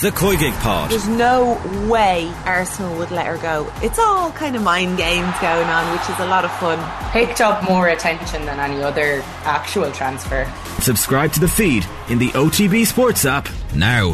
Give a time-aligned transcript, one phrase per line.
[0.00, 0.90] The Koigig Pod.
[0.90, 3.70] There's no way Arsenal would let her go.
[3.82, 6.78] It's all kind of mind games going on, which is a lot of fun.
[7.10, 10.50] Picked up more attention than any other actual transfer.
[10.80, 14.12] Subscribe to the feed in the OTB Sports app now.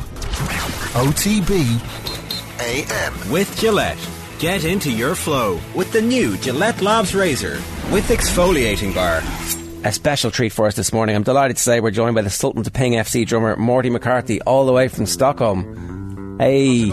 [0.99, 1.81] OTB
[2.59, 3.31] AM.
[3.31, 4.11] With Gillette.
[4.41, 7.63] Get into your flow with the new Gillette Labs Razor
[7.93, 9.23] with exfoliating bar.
[9.87, 11.15] A special treat for us this morning.
[11.15, 14.43] I'm delighted to say we're joined by the Sultans of Ping FC drummer Morty McCarthy,
[14.43, 16.37] all the way from Stockholm.
[16.41, 16.91] Hey,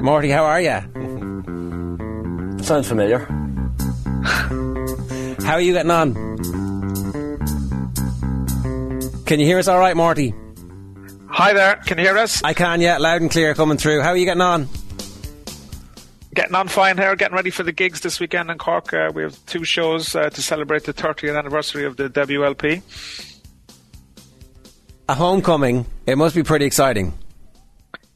[0.00, 0.80] Morty, how are you?
[2.64, 3.18] Sounds familiar.
[5.44, 6.14] How are you getting on?
[9.24, 10.34] Can you hear us all right, Morty?
[11.28, 12.42] Hi there, can you hear us?
[12.42, 14.02] I can, yeah, loud and clear coming through.
[14.02, 14.68] How are you getting on?
[16.38, 18.94] Getting on fine here, getting ready for the gigs this weekend in Cork.
[18.94, 22.80] Uh, we have two shows uh, to celebrate the 30th anniversary of the WLP.
[25.08, 27.12] A homecoming, it must be pretty exciting.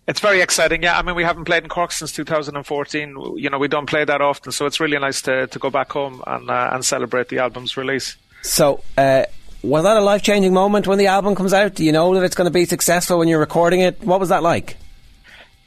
[0.07, 0.97] It's very exciting, yeah.
[0.97, 3.17] I mean, we haven't played in Cork since 2014.
[3.39, 5.91] You know, we don't play that often, so it's really nice to, to go back
[5.91, 8.17] home and, uh, and celebrate the album's release.
[8.43, 9.25] So, uh,
[9.65, 11.75] was that a life changing moment when the album comes out?
[11.75, 14.01] Do you know that it's going to be successful when you're recording it?
[14.05, 14.77] What was that like?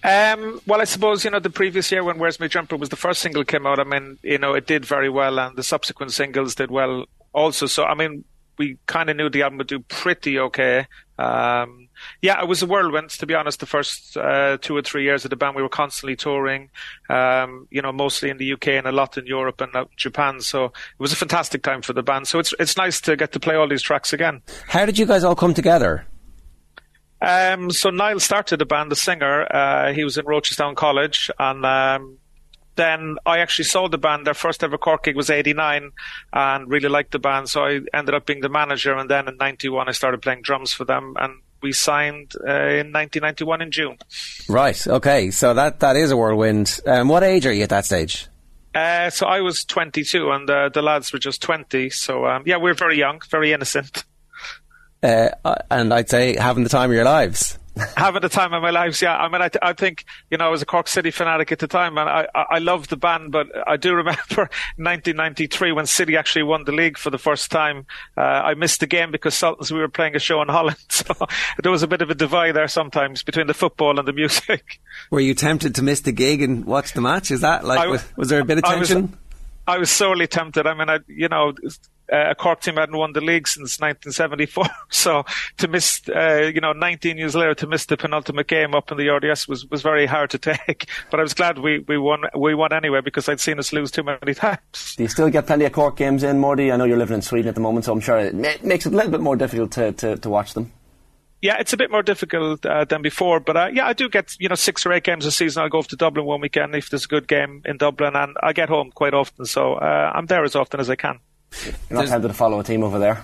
[0.06, 2.95] Um, well, I suppose you know the previous year when "Where's My Jumper" was the
[2.95, 3.80] first single came out.
[3.80, 7.66] I mean, you know, it did very well, and the subsequent singles did well also.
[7.66, 8.23] So, I mean,
[8.59, 10.86] we kind of knew the album would do pretty okay.
[11.17, 11.88] Um,
[12.22, 13.59] yeah, it was a whirlwind to be honest.
[13.59, 16.70] The first uh, two or three years of the band, we were constantly touring.
[17.09, 20.39] Um, you know, mostly in the UK and a lot in Europe and Japan.
[20.39, 22.28] So it was a fantastic time for the band.
[22.28, 24.44] So it's it's nice to get to play all these tracks again.
[24.67, 26.06] How did you guys all come together?
[27.21, 29.47] Um, so Niall started the band, the singer.
[29.49, 32.17] Uh, he was in Rochestown College, and um,
[32.75, 34.27] then I actually saw the band.
[34.27, 35.91] Their first ever Cork gig was '89,
[36.33, 37.49] and really liked the band.
[37.49, 40.73] So I ended up being the manager, and then in '91 I started playing drums
[40.73, 43.97] for them, and we signed uh, in 1991 in June.
[44.49, 44.86] Right.
[44.86, 45.31] Okay.
[45.31, 46.80] So that that is a whirlwind.
[46.86, 48.27] Um, what age are you at that stage?
[48.73, 51.89] Uh, so I was 22, and uh, the lads were just 20.
[51.91, 54.04] So um, yeah, we we're very young, very innocent.
[55.04, 55.30] Uh,
[55.70, 57.60] and I'd say having the time of your lives.
[57.98, 59.17] having the time of my lives, yeah.
[59.17, 61.60] I mean, I, th- I think, you know, I was a Cork City fanatic at
[61.60, 65.86] the time and I, I, I loved the band, but I do remember 1993 when
[65.86, 67.86] City actually won the league for the first time.
[68.16, 70.78] Uh, I missed the game because Sultans, we were playing a show in Holland.
[70.95, 71.14] So
[71.61, 74.80] there was a bit of a divide there sometimes between the football and the music.
[75.11, 77.32] Were you tempted to miss the gig and watch the match?
[77.32, 78.98] Is that like, I, was, was, there a bit of tension?
[78.98, 79.10] I was,
[79.67, 80.66] I was sorely tempted.
[80.66, 81.54] I mean, I, you know,
[82.11, 84.66] uh, a Cork team hadn't won the league since 1974.
[84.89, 85.23] So
[85.58, 88.98] to miss, uh, you know, 19 years later to miss the penultimate game up in
[88.98, 90.88] the RDS was, was very hard to take.
[91.11, 93.92] But I was glad we, we won we won anyway because I'd seen us lose
[93.92, 94.95] too many times.
[94.95, 96.71] Do you still get plenty of Cork games in, Morty?
[96.71, 98.33] I know you're living in Sweden at the moment, so I'm sure it
[98.64, 100.72] makes it a little bit more difficult to, to, to watch them.
[101.42, 104.36] Yeah, it's a bit more difficult uh, than before, but uh, yeah, I do get
[104.39, 105.61] you know six or eight games a season.
[105.61, 108.36] I'll go off to Dublin one weekend if there's a good game in Dublin, and
[108.42, 111.20] I get home quite often, so uh, I'm there as often as I can.
[111.89, 113.23] You're not tempted to follow a team over there?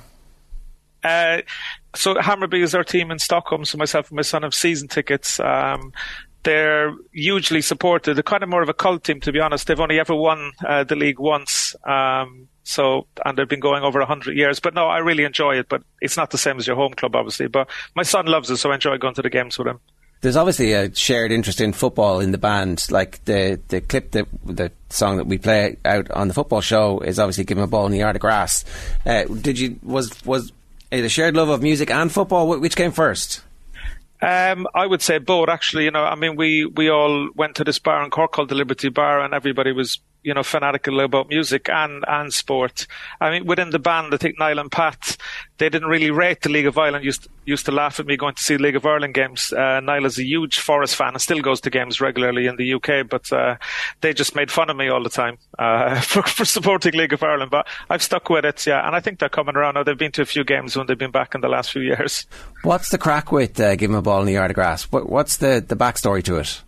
[1.04, 1.42] Uh,
[1.96, 3.66] so Hammarby is our team in Stockholm.
[3.66, 5.40] So myself and my son have season tickets.
[5.40, 5.94] Um,
[6.44, 8.16] they're hugely supported.
[8.16, 9.68] They're kind of more of a cult team, to be honest.
[9.68, 11.76] They've only ever won uh, the league once.
[11.86, 14.60] Um, so, and they've been going over a hundred years.
[14.60, 15.70] But no, I really enjoy it.
[15.70, 17.48] But it's not the same as your home club, obviously.
[17.48, 19.80] But my son loves it, so I enjoy going to the games with him
[20.22, 22.88] there's obviously a shared interest in football in the band.
[22.90, 27.00] Like the the clip that the song that we play out on the football show
[27.00, 28.64] is obviously "Give Him a Ball in the Yard of Grass."
[29.06, 30.52] Uh, did you was was
[30.92, 32.48] it a shared love of music and football?
[32.48, 33.42] Which came first?
[34.22, 35.50] Um, I would say both.
[35.50, 38.50] Actually, you know, I mean, we we all went to this bar in Cork called
[38.50, 42.86] the Liberty Bar, and everybody was you know, fanatical about music and, and sport.
[43.20, 45.18] I mean, within the band, I think Niall and Pat,
[45.58, 48.36] they didn't really rate the League of Ireland, used, used to laugh at me going
[48.36, 49.52] to see League of Ireland games.
[49.52, 52.74] Uh, Niall is a huge Forest fan and still goes to games regularly in the
[52.74, 53.56] UK, but, uh,
[54.02, 57.24] they just made fun of me all the time, uh, for, for supporting League of
[57.24, 57.52] Ireland.
[57.52, 59.84] But I've stuck with it, yeah, and I think they're coming around now.
[59.84, 62.26] They've been to a few games when they've been back in the last few years.
[62.64, 64.84] What's the crack with, uh, Give 'em a Ball in the Yard of Grass?
[64.92, 66.62] What, what's the, the backstory to it?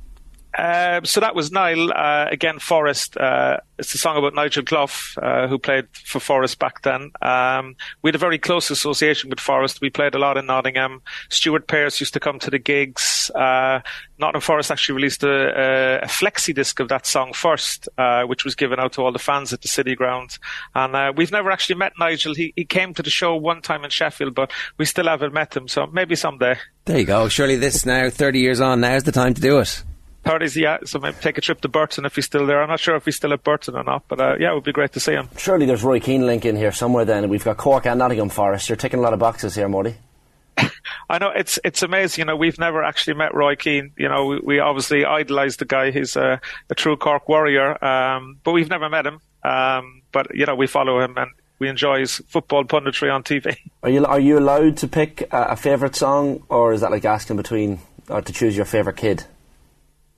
[0.57, 2.59] Uh, so that was Niall uh, again.
[2.59, 3.17] Forest.
[3.17, 7.11] Uh, it's a song about Nigel Clough, uh, who played for Forest back then.
[7.21, 9.81] Um, we had a very close association with Forest.
[9.81, 11.01] We played a lot in Nottingham.
[11.29, 13.31] Stuart Pearce used to come to the gigs.
[13.33, 13.79] Uh,
[14.19, 18.53] Nottingham Forest actually released a, a, flexi disc of that song first, uh, which was
[18.53, 20.37] given out to all the fans at the City Ground.
[20.75, 22.35] And we've never actually met Nigel.
[22.35, 25.55] He, he came to the show one time in Sheffield, but we still haven't met
[25.55, 25.67] him.
[25.67, 26.57] So maybe someday.
[26.85, 27.27] There you go.
[27.27, 29.83] Surely this now, thirty years on, now's the time to do it.
[30.23, 30.77] 30s, yeah.
[30.85, 32.61] So maybe take a trip to Burton if he's still there.
[32.61, 34.63] I'm not sure if he's still at Burton or not, but uh, yeah, it would
[34.63, 35.29] be great to see him.
[35.37, 37.29] Surely there's Roy Keane link in here somewhere then.
[37.29, 38.69] We've got Cork and Nottingham Forest.
[38.69, 39.95] You're ticking a lot of boxes here, Morty.
[41.09, 42.21] I know it's it's amazing.
[42.21, 43.91] You know, we've never actually met Roy Keane.
[43.97, 45.91] You know, we, we obviously idolise the guy.
[45.91, 46.39] He's a,
[46.69, 49.19] a true Cork warrior, um, but we've never met him.
[49.43, 53.57] Um, but you know, we follow him and we enjoy his football punditry on TV.
[53.83, 57.05] Are you are you allowed to pick a, a favourite song, or is that like
[57.05, 57.79] asking between
[58.09, 59.25] or to choose your favourite kid?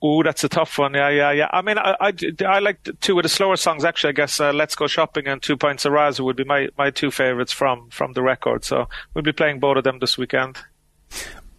[0.08, 0.94] Oh, that's a tough one.
[0.94, 1.50] Yeah, yeah, yeah.
[1.52, 2.14] I mean, I, I,
[2.46, 3.84] I like two of the slower songs.
[3.84, 6.68] Actually, I guess uh, "Let's Go Shopping" and Two Pints of Rasa would be my,
[6.78, 8.64] my two favourites from from the record.
[8.64, 10.60] So we'll be playing both of them this weekend.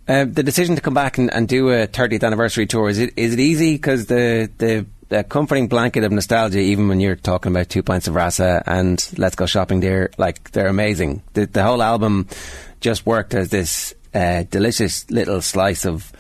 [0.07, 3.15] Uh, the decision to come back and, and, do a 30th anniversary tour is it
[3.17, 7.51] is it easy because the, the the comforting blanket of nostalgia, even when you're talking
[7.51, 11.25] about two pints of rasa and let's go shopping, there like they're amazing.
[11.33, 12.29] The, the whole album
[12.79, 16.13] just worked as this uh, delicious little slice of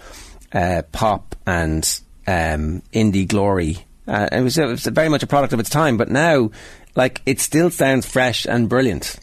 [0.53, 3.79] uh, pop and um, indie glory.
[4.07, 6.51] Uh, it, was, it was very much a product of its time, but now,
[6.95, 9.19] like, it still sounds fresh and brilliant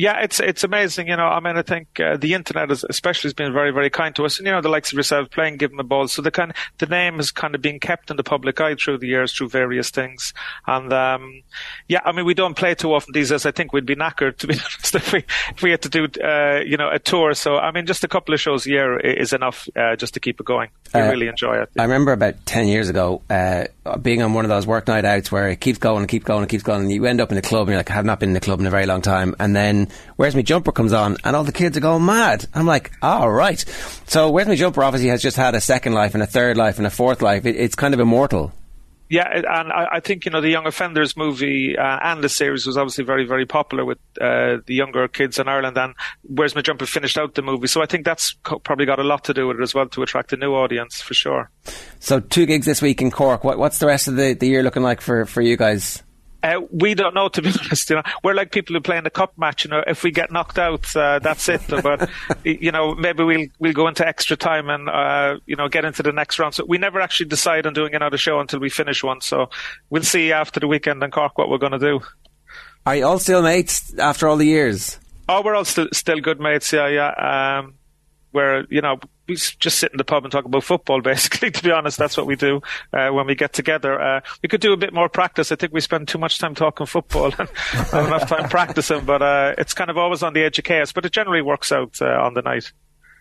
[0.00, 1.08] yeah, it's it's amazing.
[1.08, 3.90] You know, I mean, I think uh, the internet has, especially has been very very
[3.90, 6.08] kind to us, and you know, the likes of yourself playing, giving the ball.
[6.08, 8.98] So the kind the name has kind of been kept in the public eye through
[8.98, 10.32] the years through various things.
[10.66, 11.42] And um,
[11.86, 13.44] yeah, I mean, we don't play too often these days.
[13.44, 16.08] I think we'd be knackered to be honest if we if we had to do
[16.24, 17.34] uh, you know a tour.
[17.34, 20.20] So I mean, just a couple of shows a year is enough uh, just to
[20.20, 20.70] keep it going.
[20.94, 21.68] We uh, really enjoy it.
[21.78, 23.64] I remember about ten years ago uh,
[24.00, 26.40] being on one of those work night outs where it keeps going and keeps going
[26.40, 28.06] and keeps going, and you end up in the club and you're like, I have
[28.06, 30.72] not been in the club in a very long time, and then Where's My Jumper
[30.72, 32.46] comes on, and all the kids are going mad.
[32.54, 33.54] I'm like, all oh.
[34.06, 36.78] So Where's My Jumper obviously has just had a second life and a third life
[36.78, 37.46] and a fourth life.
[37.46, 38.52] It, it's kind of immortal.
[39.10, 42.64] Yeah, and I, I, think you know the Young Offenders movie uh, and the series
[42.64, 45.76] was obviously very, very popular with uh, the younger kids in Ireland.
[45.76, 49.00] And Where's My Jumper finished out the movie, so I think that's co- probably got
[49.00, 51.50] a lot to do with it as well to attract a new audience for sure.
[51.98, 53.42] So two gigs this week in Cork.
[53.42, 56.04] What, what's the rest of the, the year looking like for, for you guys?
[56.42, 57.90] Uh, we don't know, to be honest.
[57.90, 59.64] You know, we're like people who play in the cup match.
[59.64, 61.60] You know, if we get knocked out, uh, that's it.
[61.82, 62.10] But
[62.44, 66.02] you know, maybe we'll we'll go into extra time and uh, you know get into
[66.02, 66.54] the next round.
[66.54, 69.20] So we never actually decide on doing another show until we finish one.
[69.20, 69.50] So
[69.88, 72.00] we'll see after the weekend in Cork what we're going to do.
[72.86, 74.98] Are you all still mates after all the years?
[75.28, 76.72] Oh, we're all still still good mates.
[76.72, 77.58] Yeah, yeah.
[77.60, 77.74] Um,
[78.32, 78.98] where you know
[79.30, 81.00] we just sit in the pub and talk about football.
[81.10, 82.60] Basically, to be honest, that's what we do
[82.92, 84.00] uh, when we get together.
[84.00, 85.52] Uh, we could do a bit more practice.
[85.52, 87.48] I think we spend too much time talking football and
[87.92, 89.04] not enough time practicing.
[89.04, 90.92] But uh, it's kind of always on the edge of chaos.
[90.92, 92.72] But it generally works out uh, on the night.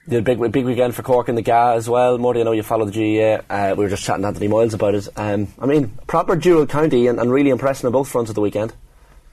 [0.07, 2.17] Yeah, big big weekend for Cork in the GAA as well.
[2.17, 3.43] Morty, I know you follow the GAA.
[3.53, 5.07] Uh, we were just chatting to Anthony Miles about it.
[5.15, 8.41] Um, I mean, proper dual county and, and really impressive on both fronts of the
[8.41, 8.73] weekend.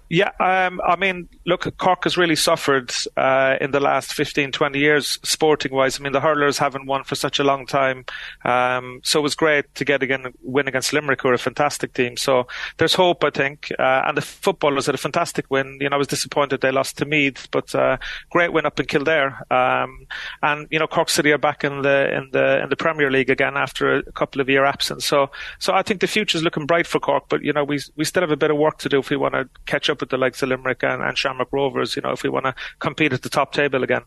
[0.08, 4.78] Yeah, um, I mean, look, Cork has really suffered uh, in the last 15, 20
[4.78, 5.98] years, sporting wise.
[5.98, 8.04] I mean, the hurlers haven't won for such a long time.
[8.44, 11.92] Um, so it was great to get again win against Limerick, who are a fantastic
[11.92, 12.16] team.
[12.16, 13.72] So there's hope, I think.
[13.80, 15.78] Uh, and the footballers had a fantastic win.
[15.80, 17.96] You know, I was disappointed they lost to Meath, but uh,
[18.30, 19.42] great win up in Kildare.
[19.50, 20.06] Um,
[20.40, 23.30] and you know, Cork City are back in the in the in the Premier League
[23.30, 25.04] again after a couple of year absence.
[25.04, 27.24] So so I think the future's looking bright for Cork.
[27.28, 29.16] But you know, we we still have a bit of work to do if we
[29.16, 32.02] want to catch up up with the likes of Limerick and, and Shamrock Rovers, you
[32.02, 34.02] know, if we want to compete at the top table again.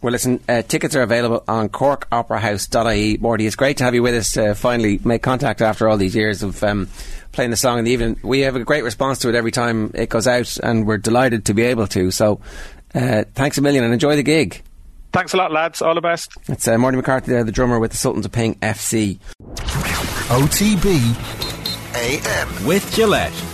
[0.00, 3.16] Well, listen, uh, tickets are available on corkoperahouse.ie.
[3.18, 6.14] Morty, it's great to have you with us to finally make contact after all these
[6.14, 6.88] years of um,
[7.32, 8.18] playing the song in the evening.
[8.22, 11.46] We have a great response to it every time it goes out, and we're delighted
[11.46, 12.10] to be able to.
[12.10, 12.40] So,
[12.94, 14.62] uh, thanks a million and enjoy the gig.
[15.12, 15.80] Thanks a lot, lads.
[15.80, 16.32] All the best.
[16.48, 19.18] It's uh, Morty McCarthy there, the drummer with the Sultans of Ping FC.
[20.28, 21.44] OTB
[21.94, 22.66] AM.
[22.66, 23.53] With Gillette.